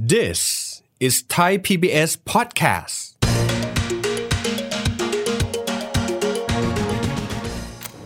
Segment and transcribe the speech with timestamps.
[0.00, 0.40] This
[1.00, 2.96] is Thai PBS podcast.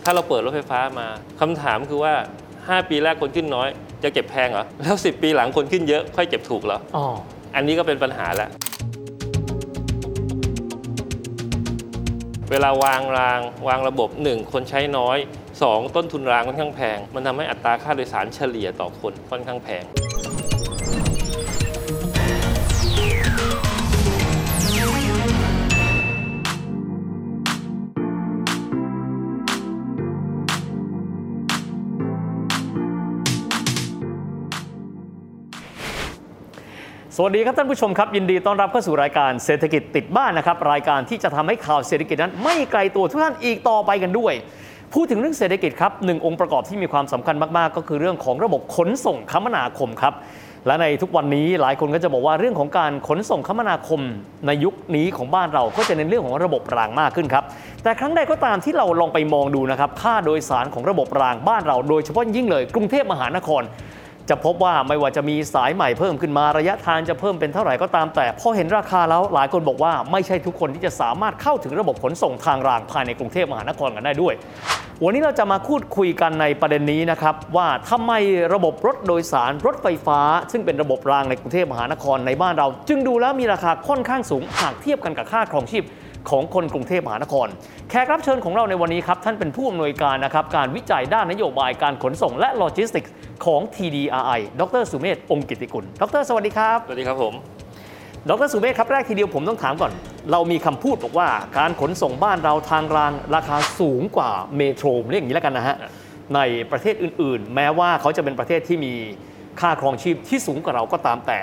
[0.03, 1.07] ถ้าเราเปิดรถไฟฟ้ามา
[1.39, 2.13] คำถามคือว่า
[2.51, 3.69] 5 ปีแรกคนขึ้นน้อย
[4.03, 7.05] จะเก็บแพงเหรอ แล้ว 10 ปีหลังคนขึ้นเยอะ ค่อยเก็บถูกเหรออ๋อ
[7.55, 8.49] อันนี้ก็เป็นปัญหาแล้ว
[12.51, 15.17] เวลาวางรางวางระบบ 1 คนใช้น้อย
[15.57, 19.85] 2 ต้นทุนรางค่อนข้างแพง มันทำให้อัตราค่าโดยสารเฉลี่ยต่อคนค่อนข้างแพง
[37.17, 44.33] สวัสดีครับท่านผู้ชมครับ ยินดีต้อนรับเข้าสู่รายการเศรษฐกิจติดบ้านนะครับ รายการที่จะทำให้ข่าวเศรษฐกิจนั้น ไม่ไกลตัวทุกท่านอีกต่อไปกันด้วย
[44.93, 50.13] พูดถึงเรื่องเศรษฐกิจครับหนึ่งองค์ประกอบที่มีความสำคัญมาก ๆ ก็คือเรื่องของระบบขนส่งคมนาคมครับ
[50.67, 54.01] และในทุกวันนี้หลายคนก็จะบอกว่าเรื่องของการขนส่งคมนาคม
[54.47, 57.43] ในยุคนี้ของบ้านเราก็จะเน้นเรื่องของระบบรางมากขึ้นครับ
[57.83, 63.63] แต่ครั้งใดก็ตามที่เราลองไปมองดูนะครับค่าโดยสารของระบบรางบ้านเรา โดยเฉพาะยิ่งเลยกรุงเทพมหานคร
[64.29, 74.33] จะพบว่าไม่ว่าจะมีสายใหม่เพิ่มขึ้นมาระยะทางจะเพิ่มเป็นเท่าไหร่ก็ตามแต่พอเห็นราคาแล้วหลายคนบอกว่าไม่ใช่ทุกคนที่จะสามารถเข้าถึงระบบขนส่งทางรางภายในกรุงเทพมหานครกันได้ด้วย
[75.03, 78.11] วันนี้เราจะมาพูดคุยกันในประเด็นนี้นะครับว่าทำไม
[78.53, 80.19] ระบบรถโดยสารรถไฟฟ้า
[80.51, 85.83] ซึ่งเป็นระบบรางในกรุงเทพมหานครในบ้านเรา จึงดูแล้วมีราคาค่อนข้างสูงหากเทียบกันกับค่าครองชีพ
[86.29, 87.47] ของคนกรุงเทพมหานคร
[87.89, 93.13] แขกรับเชิญของเราในวันนี้ครับ ท่านเป็นผู้อำนวยการนะครับการวิจัยด้านนโยบายการขนส่งและโลจิสติกส์
[93.45, 97.33] ของ TDRI ดรสุเมธองกิตติกุล ดร สวัสดีครับ สวัสดีครับผม
[98.29, 99.91] ดรสุเมธครับแรกทีเดียวผมต้องถามก่อน
[100.31, 105.91] เรามีคำพูดบอกว่า การขนส่งบ้านเราทางรางราคาสูงกว่า metro เรียกอย่างนี้แล้วกันนะฮะครับ
[106.35, 106.39] ใน
[106.71, 108.93] ประเทศอื่น ๆ แม้ว่าเขาจะเป็นประเทศที่มี
[109.59, 111.39] ค่าครองชีพที่สูงกว่าเราก็ตามแต่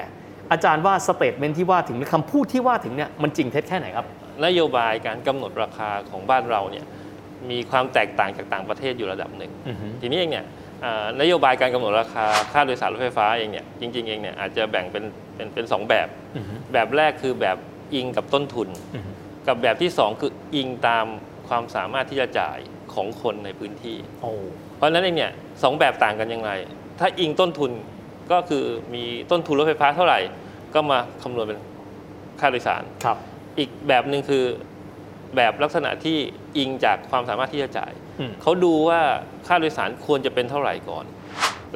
[0.52, 4.06] อาจารย์ว่า statement ที่ว่าถึงหรือคำพูดที่ว่าถึงเนี่ยมันจริงเท็จแค่ไหนครับ
[4.44, 6.86] นโยบายการกำหนดราคาของบ้านเราเนี่ย
[7.50, 10.46] มีความแตกต่างจากต่างประเทศอยู่ระดับหนึ่งอือฮึทีนี้เองเนี่ย
[10.84, 15.04] อ่านโยบายการกำหนดราคาค่าโดยสารรถไฟฟ้าเองเนี่ยจริงๆเองเนี่ยอาจจะแบ่งเป็น
[15.34, 17.56] เป็นเป็นสองแบบอือฮึแบบแรกคือแบบ
[17.94, 19.10] อิงกับต้นทุนอือฮึ
[19.48, 21.06] กับแบบที่ 2 คืออิงตาม
[21.48, 22.58] ความสามารถที่จะจ่าย
[22.94, 24.30] ของคนในพื้นที่โอ้
[24.76, 25.32] เพราะฉะนั้นเองเนี่ย
[25.62, 26.50] สองแบบต่างกันยังไง
[27.00, 27.70] ถ้าอิงต้นทุน
[28.32, 30.20] ก็คือมีต้นทุนรถไฟฟ้าเท่าไหร่
[30.74, 31.58] ก็มาคำนวณเป็น
[32.40, 33.16] ค่าโดยสารครับ
[33.58, 34.44] อีกแบบหนึ่งคือ
[35.36, 36.18] แบบลักษณะที่
[36.56, 39.00] อิงจากความสามารถที่จะจ่ายอืมเขาดูว่า
[39.46, 41.04] ค่าโดยสารควรจะเป็นเท่าไหร่ก่อน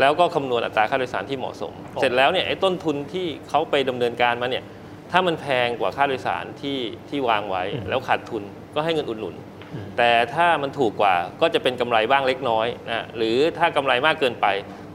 [0.01, 4.65] แล้วก็คำนวณอัตราค่าโดยสารที่เหมาะสม เสร็จแล้วเนี่ยไอ้ต้นทุนที่เขาไปดำเนินการมาเนี่ย
[5.11, 8.43] ถ้ามันแพงกว่าค่าโดยสารที่ที่วางไว้ แล้วขาดทุน
[8.75, 9.35] ก็ให้เงินอุดหนุน
[9.99, 14.47] แต่ถ้ามันถูกกว่าก็จะเป็นกำไรบ้างเล็กน้อยนะหรือถ้ากำไรมากเกินไป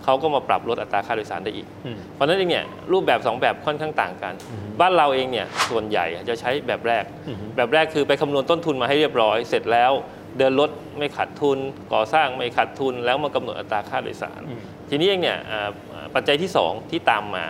[0.04, 4.34] เขาก็มาปรับลดอัตราค่าโดยสารได้อีกอืมเพราะฉะนั้นเองเนี่ยรูปแบบ 2 แบบค่อนข้างต่างกัน
[4.82, 9.92] บ้านเราเองเนี่ยส่วนใหญ่จะใช้แบบแรกอือฮึแบบแรกคือไปคำนวณต้นทุนมาให้เรียบร้อย เสร็จแล้ว
[10.38, 11.58] เดินรถไม่ขาดทุน
[11.94, 14.60] ก่อสร้างไม่ขาดทุน แล้วมากำหนดอัตราค่าโดยสารอืม
[14.90, 15.70] ทีนี้เองเนี่ยอ่า
[16.16, 17.46] ปัจจัยที่ 2 ที่ตามมา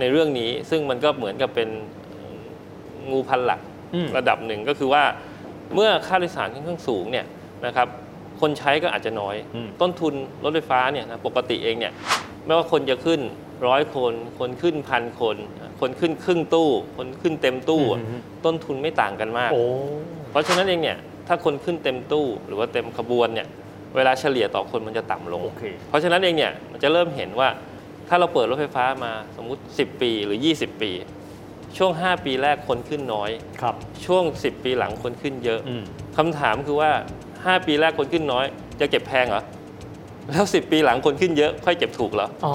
[0.00, 1.68] ในเรื่องนี้ซึ่งมันก็เหมือนกับเป็น
[3.10, 3.60] งูพันหลัก
[3.94, 5.02] อืมระดับหนึ่งก็คือว่า
[5.74, 7.26] เมื่อค่าโดยสารค่อนข้างสูงเนี่ย
[7.66, 7.88] นะครับ
[8.42, 10.14] คนใช้ก็อาจจะน้อยอืมต้นทุน
[10.44, 11.92] รถไฟฟ้าเนี่ยนะปกติเองเนี่ย
[12.44, 13.20] ไม่ว่าคนจะขึ้น
[13.66, 15.36] ร้อยคน คนขึ้นพันคน
[15.80, 19.62] คนขึ้นครึ่งตู้ คนขึ้นเต็มตู้อะอือฮึต้นทุนไม่ต่างกันมากโอ้
[20.30, 20.98] เพราะฉะนั้นเองเนี่ย
[21.28, 23.46] ถ้าคนขึ้นเต็มตู้หรือว่าเต็มขบวนเนี่ย
[23.96, 27.48] เวลาเฉลี่ยต่อคนมันจะต่ำลงโอเคเพราะฉะนั้นเองเนี่ยมันจะเริ่มเห็นว่า
[28.08, 30.92] ถ้าเราเปิดรถไฟฟ้ามาสมมุติ 10 ปีหรือ 20 ปี
[31.76, 33.30] ช่วง 5 ปีแรกคนขึ้นน้อย
[33.62, 33.74] ครับ
[34.06, 35.84] ช่วง 10 ปีหลังคนขึ้นเยอะอืม
[36.16, 36.90] คำถามคือว่า
[37.46, 38.44] 5 ปีแรกคนขึ้นน้อย
[38.80, 39.42] จะเก็บแพงเหรอ
[40.30, 42.54] แล้ว 10 ปีหลังคนขึ้นเยอะ ค่อยเก็บถูกเหรออ๋อ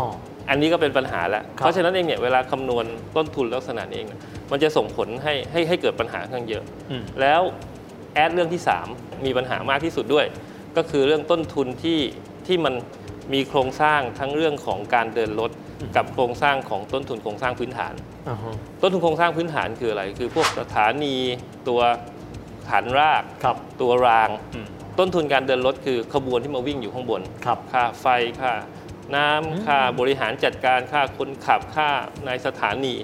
[0.49, 4.21] อันนี้ก็เป็นปัญหาแล้วครับเพราะฉะนั้นเองเนี่ยเวลาคำนวณต้นทุนลักษณะนี้เองเนี่ย
[4.51, 7.41] มันจะส่งผลให้ให้ให้เกิดปัญหาข้างเยอะอืมแล้ว
[8.13, 8.61] แอดเรื่องที่
[8.91, 10.25] 3 มีปัญหามากที่สุดด้วย
[10.77, 11.99] ก็คือเรื่องต้นทุนที่
[12.47, 12.73] ที่มัน
[13.33, 15.51] มีโครงสร้างทั้งเรื่องของการเดินรถ
[15.95, 17.93] กับโครงสร้างของต้นทุนโครงสร้างพื้นฐาน
[18.29, 21.15] อ่าฮะต้นทุนโครงสร้างพื้นฐานคืออะไร คือพวกสถานี
[21.67, 21.79] ตัว
[22.69, 24.67] ฐานรากครับตัวรางอืม
[24.99, 28.05] ต้นทุนการเดินรถคือขบวนที่มาวิ่งอยู่ข้างบนครับค่าไฟ
[28.41, 28.53] ค่า
[29.15, 31.89] น้ำค่าบริหารจัดการค่าคนขับค่า
[32.27, 32.95] นายสถานี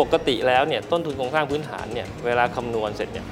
[0.00, 3.26] ปกติแล้วเนี่ยต้นทุนโครงสร้างพื้นฐานเนี่ยเวลาคำนวณเสร็จเนี่ย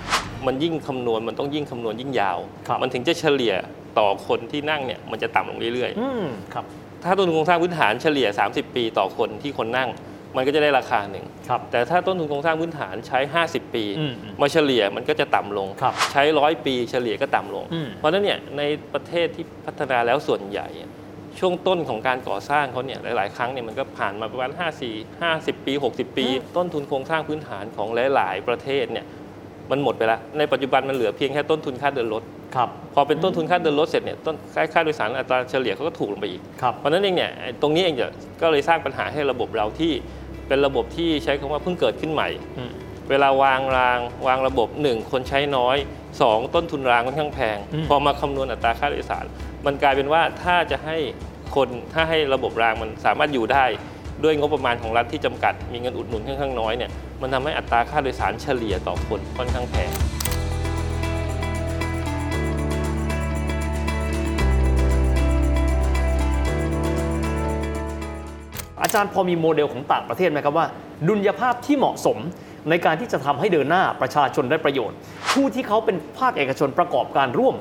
[0.46, 2.38] มันยิ่งคำนวณมันต้องยิ่งคำนวณยิ่งยาว
[2.68, 3.54] ครับมันถึงจะเฉลี่ย
[3.98, 9.88] ต่อคนที่นั่งเนี่ยมันจะต่ำลงเรื่อยอืมครับๆถ้าต้นทุนโครงสร้างพื้นฐานเฉลี่ย 30 ปีต่อคนที่คนนั่ง
[10.36, 18.62] มันก็จะได้ราคาหนึ่งครับแต่ถ้าต้นทุนโครงสร้างพื้นฐานใช้ 50 ปีอืมอืมมาเฉลี่ยมันก็จะต่ำลงครับใช้ร้อยปีเฉลี่ยก็ต่ำลงอืมเพราะฉะนั้นเนี่ยใน
[18.92, 20.90] ประเทศที่พัฒนาแล้วส่วนใหญ่อะ
[21.38, 29.06] ช่วงต้นของการก่อสร้างเขาเนี่ยหลาย ๆ ครั้งเนี่ยมันก็ผ่านมาประมาณ5 4 50 ปี 60 ปี ต้นทุนโครงสร้างพื้นฐานของหลาย ๆ ประเทศเนี่ย
[29.70, 32.22] มันหมดไปแล้ว ในปัจจุบันมันเหลือเพียงแค่ต้นทุนค่าเดินรถ
[32.56, 38.08] ครับพอเป็นต้นทุนค่าเดินรถเสร็จเนี่ยต้นค่าค่าโดยสารอัตราเฉลี่ยเขาก็ถูกลงไปอีกครับเพราะฉะนั้นเองเนี่ยไอ้ตรงนี้เองจะ
[38.42, 39.92] ก็เลยสร้างปัญหาให้ระบบเราที่
[40.48, 42.28] เป็นระบบที่ใช้คำว่าเพิ่งเกิดขึ้นใหม่
[42.58, 42.70] อืม
[43.10, 45.76] เวลาวางรางวางระบบ 1 คนใช้น้อย
[46.16, 49.24] 2 ต้นทุนรางค่อนข้างแพงอืมพอมาคำนวณอัตราค่าโดยสาร
[49.66, 50.96] มันกลายเป็นว่าถ้าจะให้
[51.54, 53.64] คนถ้าให้ระบบรางมันสามารถอยู่ได้
[54.24, 56.90] ด้วยงบประมาณของรัฐที่จำกัด มีเงินอุดหนุนค่อนข้างน้อยเนี่ย
[57.22, 59.90] มันทำให้อัตราค่าโดยสารเฉลี่ยต่อคนค่อนข้างแพง
[68.86, 70.66] อาจารย์พอมีโมเดลของต่างประเทศไหมครับว่า
[71.08, 72.18] ดุลยภาพที่เหมาะสม
[72.70, 74.96] ในการที่จะทำให้เดินหน้าประชาชนได้ประโยชน์
[75.32, 77.56] ผู้ที่เขาเป็นภาคเอกชนประกอบการร่วม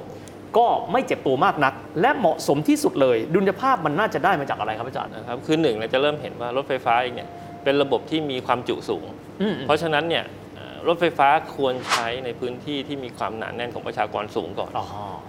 [0.58, 7.30] ก็ไม่เจ็บตัวมากนัก และเหมาะสมที่สุดเลย ดุลยภาพมันน่าจะได้มาจากอะไรครับอาจารย์นะครับคือหนึ่งเราจะเริ่มเห็นว่ารถไฟฟ้าเองเนี่ย
[7.64, 9.06] เป็นระบบที่มีความจุสูง
[9.42, 10.24] อืมเพราะฉะนั้นเนี่ย
[10.56, 14.86] เอ่อรถไฟฟ้าควรใช้ในพื้นที่ที่มีความหนาแน่นของประชากรสูงก่อนอ๋อ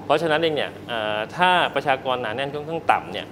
[0.07, 3.27] เพราะฉะนั้นเองเนี่ยเอ่อถ้าประชากรหนาแน่นค่อนข้างต่ำเนี่ย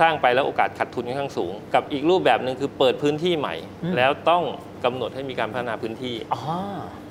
[0.00, 3.54] สร้างไปแล้วโอกาสขาดทุนค่อนข้างสูง กับอีกรูปแบบหนึ่งคือเปิดพื้นที่ใหม่
[3.96, 4.42] แล้วต้อง
[4.84, 6.40] กำหนดให้มีการพัฒนาพื้นที่อ๋อ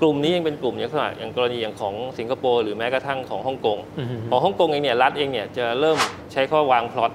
[0.02, 5.98] กลุ่มนี้ยังเป็นกลุ่มอย่างอย่างอย่างกรณีอย่างของสิงคโปร์หรือแม้กระทั่งของฮ่องกงอืมของฮ่องกงเองเนี่ยรัฐเองเนี่ยจะเริ่ม
[6.32, 7.12] ใช้ข้อวางพล็อต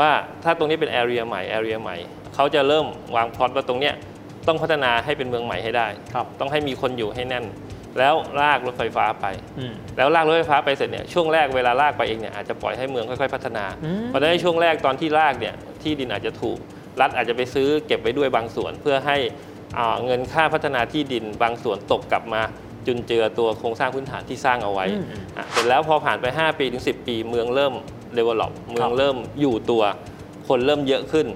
[0.00, 0.10] ว่า
[0.44, 1.96] ถ้าตรงนี้เป็นแอเรียใหม่แอเรียใหม่
[2.34, 2.86] เขาจะเริ่ม
[3.16, 3.94] วางพล็อตว่าตรงเนี้ย
[4.48, 7.44] ต้องพัฒนาให้เป็นเมืองใหม่ให้ได้ครับต้องให้มีคนอยู่ให้แน่น
[7.98, 9.26] แล้วลากรถไฟฟ้าไป
[9.58, 16.58] อืมแล้วลากรถไฟฟ้าไปเสร็จเนี่ยช่วงแรกเวลาลากไปเองเนี่ยอาจจะปล่อยให้เมืองค่อยๆพัฒนาอืมเพราะฉะนั้นในช่วงแรกตอนที่ลากเนี่ยที่ดินอาจจะถูก
[17.00, 19.16] รัฐอาจจะไปซื้อเก็บไว้ด้วยบางส่วน เพื่อให้
[19.78, 22.42] อ่าเงินค่าพัฒนาที่ดินบางส่วนตกกลับมา
[22.86, 25.04] จุนเจือตัวโครงสร้างพื้นฐานที่สร้างเอาไว้อืม
[25.36, 27.74] อะเสร็จแล้วพอผ่านไป 5 ปีถึง 10 ปี เมืองเริ่ม
[28.18, 29.82] develop เมืองเริ่มอยู่ตัว
[30.48, 31.26] คนเริ่มเยอะขึ้น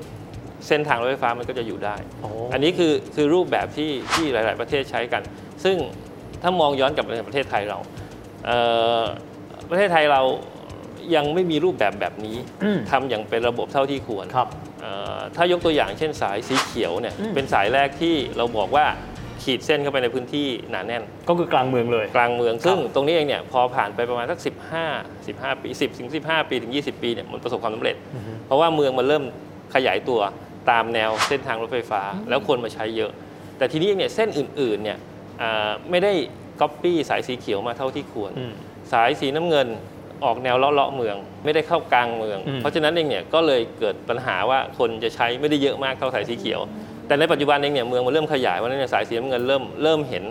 [0.69, 5.23] เส้นทางรถไฟฟ้ามันก็จะอยู่ได้โอ้อันนี้คือคือรูปแบบที่ที่หลาย ๆ ประเทศใช้กัน
[5.65, 5.77] ซึ่ง
[6.43, 7.79] ถ้ามองย้อนกลับไปในประเทศไทยเรา
[8.47, 8.59] เอ่
[9.01, 9.03] อ
[9.71, 10.23] ประเทศไทยเรา
[11.15, 14.49] ยังไม่มีรูปแบบแบบนี้อืมทำอย่างเป็นระบบเท่าที่ควรครับ
[14.81, 18.87] เอ่อถ้ายกตัวอย่างเช่นสายสีเขียวเนี่ยอืมเป็นสายแรกที่เราบอกว่า
[19.43, 24.39] ขีดเส้นเข้าไปในพื้นที่หนาแน่น ก็คือกลางเมืองเลยกลางเมือง ซึ่งตรงนี้เองเนี่ยพอผ่านไปประมาณสัก
[24.87, 29.25] 15 15 ปี 10ถึง15 ปีถึง 20 ปีเนี่ยมันประสบความสำเร็จอือฮึเพราะว่าเมืองมันเริ่ม
[29.75, 30.21] ขยายตัว
[30.71, 33.11] ตามแนวเส้นทางรถไฟฟ้า แล้วคนมาใช้เยอะ
[33.59, 35.10] แต่ทีนี้เนี่ยเส้นอื่นๆเนี่ยอ่า
[35.91, 36.13] ไม่ได้
[36.61, 38.53] ก๊อปปี้สายสีเขียวมาเท่าที่ควรอืม
[38.93, 39.69] สายสีน้ำเงิน
[40.25, 46.61] ออกแนวเลาะๆเมือง ไม่ได้เข้ากลางเมืองอืมเพราะฉะนั้นเองเนี่ยก็เลยเกิดปัญหาว่าคนจะใช้ไม่ได้เยอะมากเท่าสายสีเขียว
[47.07, 50.25] แต่ในปัจจุบันเองเนี่ยเมืองมันเริ่มขยายวันนั้นเนยสายสีน้ำเงินเริ่มเริ่มเห็น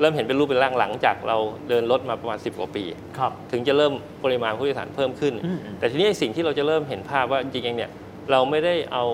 [0.00, 1.36] เริ่มเห็นเป็นรูปเป็นร่างหลังจากเรา
[1.68, 2.84] เดินรถมาประมาณ 10 กว่าปี
[3.18, 3.92] ครับถึงจะเริ่ม
[4.24, 7.90] ปริมาณผู้โดยสารเพิ่มขึ้นอืมแต่ทีนี้สิ่งที่เราจะเริ่มเห็นภาพว่าจริงๆเองเนี่ย
[8.30, 9.04] เราไม่ได้เอา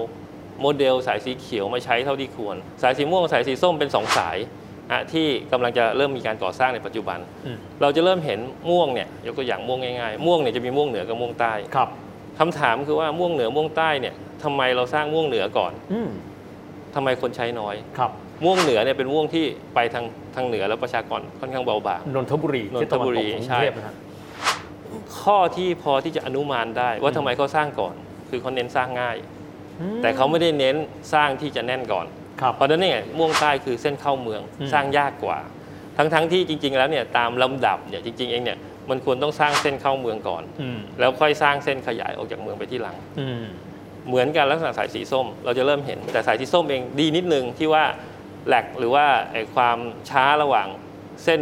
[0.61, 4.51] โมเดลสายสีเขียวมาใช้เท่าที่ควร สายสีม่วงสายสีส้มเป็นสองสายอะ
[5.13, 8.41] ที่กำลังจะเริ่มมีการก่อสร้างในปัจจุบันอืมเราจะเริ่มเห็น
[8.71, 11.89] ม่วงเนี่ยยกตัวอย่างม่วงง่ายๆ ม่วงเนี่ยจะมีม่วงเหนือกับม่วงใต้ครับ
[12.39, 16.11] คำถามคือว่าม่วงเหนือม่วงใต้เนี่ยทำไมเราสร้างม่วงเหนือก่อนอืม
[16.95, 18.11] ทำไมคนใช้น้อยครับ
[18.45, 19.45] ม่วงเหนือเนี่ยเป็นม่วงที่
[19.75, 23.95] ไปทางทางเหนือแล้วประชากรค่อนข้างเบาบางนนทบุรีนนทบุรีทิศตะวันตกของกรุงใช่เทพนะฮะ
[25.23, 27.95] ข้อที่พอที่จะอนุมานได้ว่าทำไมเขาสร้างก่อน
[28.31, 29.17] คือเขาเน้นสร้างง่าย
[29.81, 30.77] อืมแต่เขาไม่ได้เน้น
[31.13, 32.22] สร้างที่จะแน่นก่อนครับ
[32.55, 35.39] เพราะฉะนั้นเนี่ยม่วงใต้คือเส้นเข้าเมืองอืมสร้างยากกว่า
[35.97, 38.59] ทั้งๆที่จริง ๆ แล้วเนี่ยตามลำดับเนี่ยจริง ๆ เองเนี่ย
[38.91, 43.45] มันควรต้องสร้างเส้นเข้าเมืองก่อนอืมแล้วค่อยสร้างเส้นขยายออกจากเมืองไปที่หลังอืม
[44.09, 47.85] เหมือนกันลักษณะสายสีส้ม เราจะเริ่มเห็น แต่สายสีส้มเองดีนิดนึงที่ว่า
[48.47, 49.79] แหลกหรือว่าไอ้ความ
[50.11, 50.69] ช้าระหว่าง
[51.25, 51.41] เส้น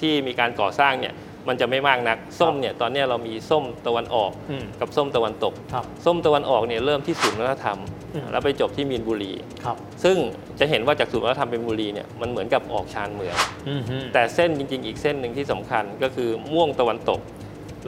[0.00, 1.14] ที่มีการก่อสร้างเนี่ย
[1.48, 7.78] มันจะไม่มากนัก ส้มเนี่ยตอนเนี้ยเรามีส้มตะวันออกอืมกับส้มตะวันตกครับส้มตะวันออกเนี่ยเริ่มที่ศูนย์วัฒนธรรม
[8.14, 9.32] อืมแล้วไปจบที่มีนบุรี
[9.64, 10.16] ครับซึ่ง
[10.60, 13.36] จะเห็นว่าจากศูนย์วัฒนธรรมเป็นบุรีเนี่ยมันเหมือนกับออกชานเมือง
[13.68, 17.20] อืมฮึแต่เส้นจริง ๆ อีกเส้นหนึ่งที่สำคัญก็คือม่วงตะวันตก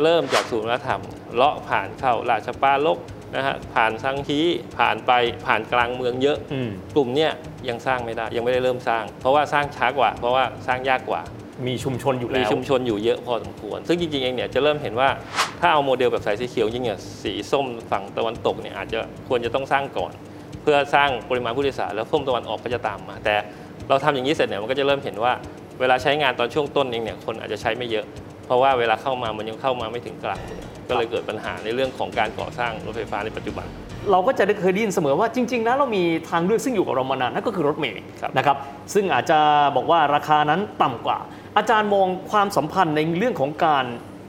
[0.02, 1.02] เริ่มจากศูนย์วัฒนธรรม
[1.34, 2.99] เลาะผ่านเข้าราชปาลก
[3.37, 4.40] นะฮะผ่านสังฮี
[4.78, 5.12] ผ่านไป
[5.46, 7.30] ผ่านกลางเมืองเยอะอืมกลุ่มเนี้ย
[7.68, 11.23] ยังสร้างไม่ได้ยังไม่ได้เริ่มสร้าง เพราะว่าสร้างช้ากว่า เพราะว่าสร้างยากกว่า
[11.66, 15.08] มีชุมชนอยู่มีแล้วชุมชนอยู่เยอะพอสมควร ซึ่งจริงๆเองเนี่ยจะเริ่มเห็นว่า
[15.61, 20.12] ถ้าเอาโมเดลแบบสายสีเขียวจริงเนี่ยสีส้มฝั่งตะวันตกเนี่ยอาจจะควรจะต้องสร้างก่อน
[20.62, 23.34] เพื่อสร้างปริมาณผู้โดยสารแล้วส้มตะวันออกก็จะตามมา แต่
[23.88, 25.32] เราทำอย่างนี้เสร็จเนี่ยมันก็จะเริ่มเห็นว่า
[25.80, 28.04] เวลาใช้งานตอนช่วงต้นเองเนี่ยคนอาจจะใช้ไม่เยอะ
[28.46, 33.66] เพราะว่าเวลาเข้ามามันยังเข้ามาไม่ถึงกลางเมืองก็เลยเกิดปัญหาในเรื่องของการก่อสร้างรถไฟฟ้าในปัจจุบัน
[34.11, 38.56] เราก็จะได้เคยได้ยินเสมอว่าจริงๆนะเรามีทางเลือกซึ่งอยู่กับเรามานานนั่นก็คือรถเมล์ครับ นะครับ
[38.94, 39.38] ซึ่งอาจจะ
[39.76, 41.18] บอกว่าราคานั้นต่ำกว่า
[41.56, 43.84] อาจารย์มองความสัมพันธ์ในเรื่องของการ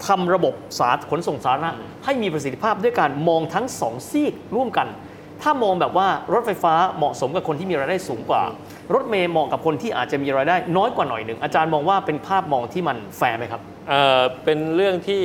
[0.06, 1.72] ททำระบบสาขนส่งสาธารณะ
[2.06, 4.88] ให้มีประสิทธิภาพด้วยการมองทั้งสองซีกร่วมกัน
[5.42, 8.44] ถ้ามองแบบว่ารถไฟฟ้าเหมาะสมกับคนที่มีรายได้สูงกว่า
[8.94, 15.22] รถเมย์เหมาะกับคนที่อาจจะมีรายได้น้อยกว่าหน่อยหนึ่งอาจารย์มองว่าเป็นภาพมองที่มันแฟร์ไหมครับเอ่อเป็นเรื่องที่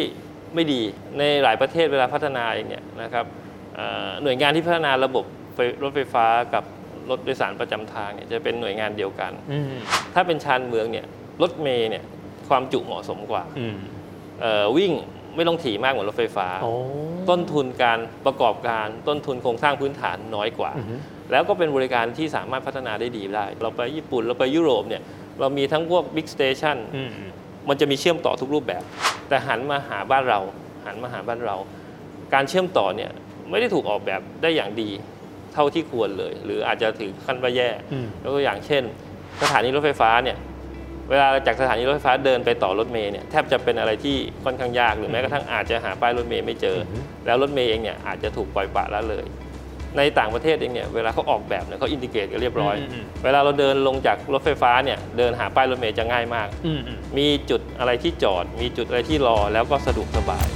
[0.54, 0.80] ไม่ดี
[1.19, 3.25] ในหลายประเทศเวลาพัฒนาเองเนี่ยนะครับ
[3.75, 6.64] เอ่อหน่วยงานที่พัฒนาระบบไฟรถไฟฟ้ากับ
[7.11, 9.33] รถโดยสารประจำทางเนี่ยจะเป็นหน่วยงานเดียวกัน
[10.14, 11.07] ถ้าเป็นชานเมืองเนี่ย
[11.43, 12.05] รถเมย์เนี่ย
[12.49, 13.43] ความจุเหมาะสมกว่า
[14.41, 14.93] เอ่อวิ่ง
[15.37, 16.49] ไม่ต้องถี่มากเหมือนรถไฟฟ้า
[17.31, 20.73] ต้นทุนการประกอบการต้นทุนโครงสร้างพื้นฐานน้อยกว่า
[21.31, 25.03] แล้วก็เป็นบริการที่สามารถพัฒนาได้ดีได้ เราไปญี่ปุ่นเราไปยุโรปเนี่ย
[25.41, 26.77] เรามีทั้งพวก Big Station
[27.69, 28.83] มันจะมีเชื่อมต่อทุกรูปแบบ
[29.29, 30.41] แต่หันมาหาบ้านเรา
[30.85, 31.57] หันมาหาบ้านเรา
[32.35, 33.11] การเชื่อมต่อเนี่ย
[33.51, 34.91] ไม่ได้ถูกออกแบบได้อย่างดี
[35.53, 38.83] เท่าที่ควรเลย หรืออาจจะถึงขั้นว่าแย่อืมยกตัวอย่างเช่น
[39.43, 40.37] สถานีรถไฟฟ้าเนี่ย
[41.11, 46.95] เวลาจากสถานีรถไฟฟ้าเดินไปต่อรถเมล์เนี่ยแทบจะเป็นอะไรที่ค่อนข้างยากหรือแม้กระทั่งอาจจะหาป้ายรถเมล์ไม่เจออ
[47.26, 49.26] แล้วรถเมล์เองเนี่ยอาจจะถูกปล่อยปละละเลย
[49.97, 56.49] ในต่างประเทศเองเนี่ยเวลาเขาออกแบบเนี่ยเขาอินดิเกตกันเรียบร้อยอืมอืมเวลาเราเดินลงจากรถไฟฟ้าเนี่ยเดินหาป้ายรถเมล์จะง่ายมาก
[57.19, 60.49] มีจุดอะไรที่จอด มีจุดอะไรที่รอแล้วก็สะดวกสบาย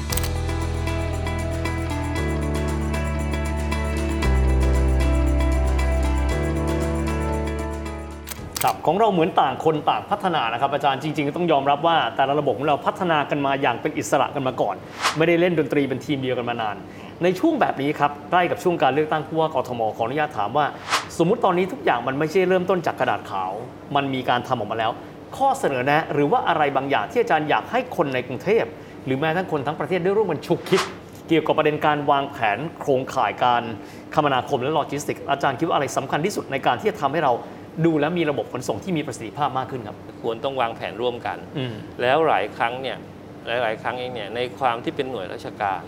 [8.86, 14.76] ของเราเหมือนต่างคนต่างพัฒนานะครับอาจารย์จริงๆต้องยอมรับว่าแต่ละระบบของเราพัฒนากันมาอย่างเป็นอิสระกันมาก่อน
[15.16, 16.76] ไม่ได้เล่นดนตรีเป็นทีมเดียวกันมานาน
[17.22, 20.66] ในช่วงแบบนี้ครับใกล้กับช่วงการเลือกตั้งผู้ว่ากทมขออนุญาตถามว่า
[21.18, 23.52] สมมุติตอนนี้ทุกอย่างมันไม่ใช่เริ่มต้นจากกระดาษขาว
[23.96, 24.90] มันมีการทำออกมาแล้ว
[25.36, 28.64] ข้อเสนอแนะหรือว่าอะไรบางอย่างที่อาจารย์อยากให้คนในกรุงเทพ
[29.06, 30.80] หรือแม้ทั้งคนทั้งประเทศได้ร่วมกันฉุกคิด
[31.28, 33.62] เกี่ยวกับประเด็นการวางแผนโครงข่ายการ
[34.14, 37.32] คมนาคมและโลจิสติกส์อาจารย์คิดว่าอะไรสำคัญที่สุดในการที่จะทำให้เรา
[37.84, 42.96] ดูและมีระบบขนส่งที่มีประสิทธิภาพมากขึ้นครับ ควรต้องวางแผนร่วมกัน อืม แล้วหลายครั้งเนี่ย
[43.62, 45.82] หลาย ๆ ครั้งเองเนี่ยในความที่เป็นหน่วยราชการ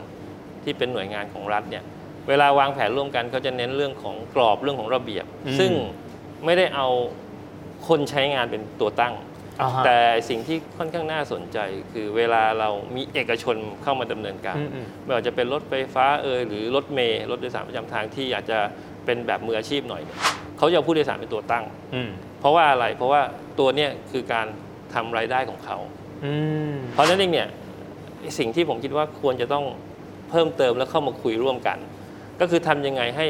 [0.64, 1.84] ที่เป็นหน่วยงานของรัฐเนี่ย
[2.28, 5.72] เวลาวางแผนร่วมกันเขาจะเน้นเรื่องของกรอบเรื่องของระเบียบ อืม ซึ่ง
[6.44, 6.86] ไม่ได้เอา
[7.88, 9.14] คนใช้งานเป็นตัวตั้ง
[9.60, 11.58] อ่าฮะแต่สิ่งที่ค่อนข้างน่าสนใจ
[11.92, 18.58] คือเวลาเรามีเอกชนเข้ามาดำเนินการ อืมอืม ไม่ว่าจะเป็นรถไฟฟ้าเอยหรือรถเมล์รถโดยสารประจำทางที่อาจจะ
[19.04, 20.18] เป็นแบบมืออาชีพหน่อยเนี่ย
[20.58, 22.10] เขาจะเอาผู้โดยสารเป็นตัวตั้งอืม
[22.40, 23.20] เพราะว่าอะไรเพราะว่า
[23.58, 24.46] ตัวเนี้ยคือการ
[24.94, 25.78] ทำรายได้ของเขา
[26.24, 26.32] อื
[26.72, 27.48] มเพราะฉะนั้นเองเนี่ย
[28.38, 29.64] สิ่งที่ผมคิดว่าควรจะต้อง
[30.30, 31.78] เพิ่มเติมแล้วเข้ามาคุยร่วมกัน
[32.40, 33.26] ก็คือทำยังไงให้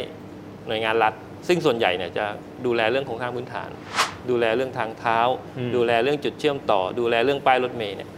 [0.66, 1.14] หน่วยงานรัฐ
[1.49, 2.25] ซึ่งส่วนใหญ่เนี่ยจะ
[2.66, 3.71] ดูแลเรื่องโครงสร้างพื้นฐาน
[4.30, 5.18] ดูแลเรื่องทางเท้า
[5.59, 8.09] อืมดูแลเรื่องจุดเชื่อมต่อ ดูแลเรื่องป้ายรถเมล์เนี่ย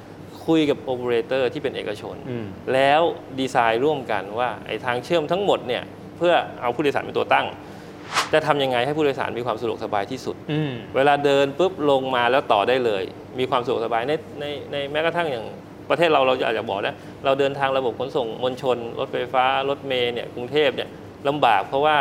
[0.46, 3.02] คุยกับโอเปอเรเตอร์ที่เป็นเอกชนอืมแล้ว
[3.40, 5.82] ดีไซน์ร่วมกันว่าไอ้ทางเชื่อมทั้งหมดเนี่ย
[6.16, 7.46] เพื่อเอาผู้โดยสารเป็นตัวตั้ง
[8.32, 13.02] จะทำยังไงให้ผู้โดยสารมีความสะดวกสบายที่สุด อืม เวลาเดินปุ๊บลงมาแล้วต่อได้เลย
[13.38, 15.44] มีความสะดวกสบายในในในแม้กระทั่งอย่าง
[15.90, 20.88] ประเทศเราเราอาจจะบอกนะเราเดินทางระบบขนส่งมวลชน รถไฟฟ้า รถเมล์เนี่ยกรุงเทพเนี่ย
[21.28, 21.96] ลำบากเพราะว่า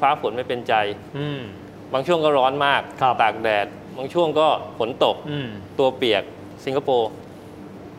[0.00, 0.74] ฟ้าฝนไม่เป็นใจ
[1.18, 1.40] อืม
[1.92, 3.66] บางช่วงก็ร้อนมาก ครับ ตากแดด
[3.96, 6.22] บางช่วงก็ฝนตก อืม ตัวเปียก
[6.64, 7.10] สิงคโปร์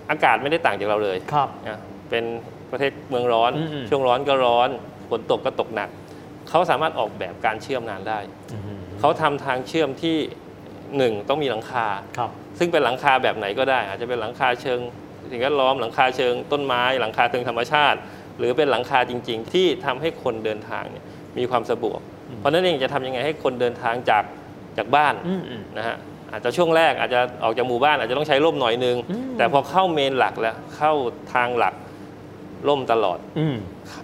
[0.09, 1.79] อากาศไม่ได้ต่างจากเราเลยครับ นะ
[2.09, 2.23] เป็น
[2.71, 4.69] ประเทศเมืองร้อน อืมช่วงร้อนก็ร้อน
[5.09, 5.89] ฝนตกก็ตกหนัก
[6.49, 8.19] เขาสามารถออกแบบการเชื่อมงานได้
[8.53, 10.17] อืมเขาทำทางเชื่อมที่
[10.97, 14.79] หนึ่งต้องมีหลังคาครับซึ่งเป็นหลังคาแบบไหนก็ได้ อาจจะเป็นหลังคาเชิง
[15.31, 17.97] สิ่งแวดล้อมหลังคาเชิงต้นไม้ หลังคาเชิงธรรมชาติ
[18.37, 21.03] หรือเป็นหลังคาจริง ๆ ที่ทำให้คนเดินทางเนี่ย
[21.37, 21.99] มีความสะดวก
[22.37, 24.23] เพราะฉะนั้นเองจะทำยังไงให้คนเดินทางจาก
[24.77, 25.97] จากบ้านอืมอืมนะฮะ
[26.31, 30.91] อาจจะช่วงแรกอาจจะออกจากหมู่บ้านอาจจะต้องใช้ร่มหน่อยนึงอืมแต่พอเข้าเมนหลักแล้วเข้า
[31.33, 31.73] ทางหลัก
[32.67, 33.55] ร่มตลอดอืม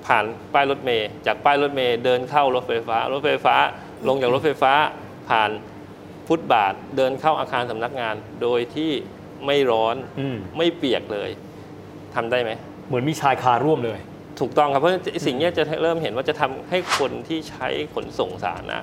[0.08, 0.24] ผ่าน
[0.54, 3.56] ป้ายรถเมย์จากป้ายรถเมย์เดินเข้ารถไฟฟ้า รถไฟฟ้า
[4.08, 4.74] ลงจากรถไฟฟ้า
[5.30, 5.50] ผ่าน
[6.28, 8.92] ฟุตบาทเดินเข้าอาคารสำนักงาน โดยที่
[9.46, 11.30] ไม่ร้อนอืมไม่เปียกเลย
[12.16, 12.52] ทำได้ไหม
[12.88, 14.00] เหมือนมีชายคาร่วมเลย
[14.40, 14.94] ถูกต้องครับ เพราะ
[15.26, 18.80] สิ่งเนี้ยจะเริ่มเห็นว่าจะทำให้คนที่ใช้ขนส่งสาธารณะ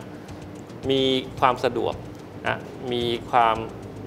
[0.90, 1.02] มี
[1.40, 1.94] ความสะดวก
[2.46, 2.56] นะ
[2.92, 3.56] มีความ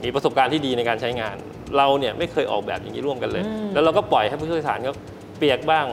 [0.03, 1.35] มีประสบการณ์ที่ดีในการใช้งาน
[1.77, 4.95] เราเนี่ยไม่เคยออกแบบอย่างนี้ร่วมกันเลยอืมแล้วเราก็ปล่อยให้ผู้โดยสารเขา
[5.39, 5.85] เปียกบ้าง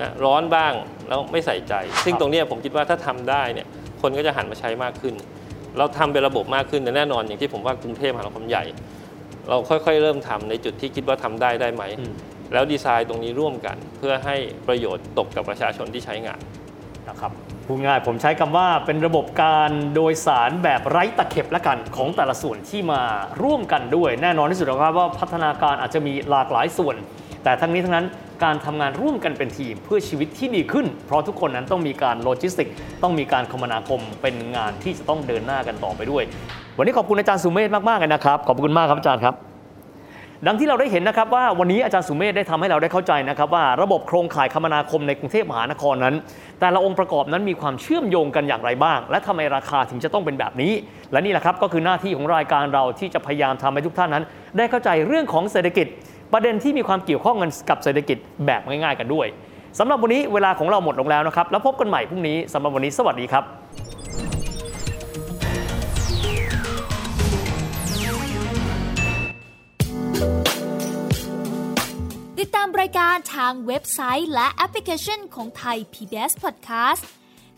[0.00, 0.72] นะร้อนบ้าง
[1.08, 1.74] แล้วไม่ใส่ใจ
[2.04, 3.66] ซึ่งตรงเนี้ยผมคิดว่าถ้าทำได้เนี่ย
[4.02, 5.14] คนก็จะหันมาใช้มากขึ้น
[5.78, 8.64] เราทำเป็นระบบมากขึ้นแต่แน่นอนอย่างที่ผมว่ากรุงเทพมหานครใหญ่
[9.48, 12.12] เราค่อยๆ เริ่มทำในจุดที่คิดว่าทำได้ได้ไหมอืม
[12.52, 14.36] แล้วดีไซน์ตรงนี้ร่วมกัน เพื่อให้
[14.68, 16.40] ประโยชน์ตกกับประชาชนที่ใช้งาน
[17.08, 17.32] นะครับ
[17.66, 23.02] พูดง่ายผมใช้คำว่าเป็นระบบการโดยสารแบบไร้ตะเข็บละกันของแต่ละส่วนที่มา
[23.42, 26.96] ร่วมกันด้วย แน่นอนที่สุดนะครับว่าพัฒนาการอาจจะมีหลากหลายส่วน
[27.44, 28.06] แต่ทั้งนี้ทั้งนั้น
[28.44, 32.68] การทำงานร่วมกันเป็นทีมเพื่อชีวิตที่ดีขึ้น เพราะทุกคนนั้นต้องมีการโลจิสติก
[33.02, 36.24] ต้องมีการคมนาคมเป็นงานที่จะต้องเดินหน้ากันต่อไปด้วย
[36.78, 39.36] วันนี้ขอบคุณอาจารย์สุเมธมากๆเลยนะครับ ขอบคุณมากครับอาจารย์ครับ
[40.46, 46.14] ดังที่เราได้เห็นนะครับว่าวันนี้อาจารย์สุเมธได้ทำให้เราได้เข้าใจนะครับว่าระบบโครงข่ายคมนาคมในกรุงเทพมหานครนั้น
[46.60, 50.72] แต่ละองค์ประกอบนั้นมีความเชื่อมโยงกันอย่างไรบ้าง และทำไมราคาถึงจะต้องเป็นแบบนี้
[51.12, 54.24] และนี่แหละครับก็คือหน้าที่ของรายการเราที่จะพยายามทำให้ทุกท่านนั้น
[54.56, 55.86] ได้เข้าใจเรื่องของเศรษฐกิจ
[56.32, 59.26] ประเด็นที่มีความเกี่ยวข้องกันกับเศรษฐกิจแบบง่ายๆกันด้วย
[59.78, 63.44] สำหรับวันนี้เวลาของเราหมดลงแล้วนะครับ แล้วพบกันใหม่พรุ่งนี้สำหรับวันนี้สวัสดีครับ
[72.38, 77.02] ติดตามรายการทางเว็บไซต์และแอปพลิเคชันของไทย PBS Podcast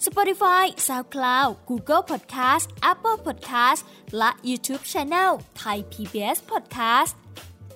[0.07, 3.81] Spotify SoundCloud Google Podcast Apple Podcast
[4.19, 5.31] และ YouTube Channel
[5.63, 7.13] Thai PBS Podcast